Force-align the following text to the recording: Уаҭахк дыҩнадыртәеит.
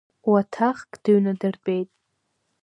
Уаҭахк 0.29 0.91
дыҩнадыртәеит. 1.03 1.89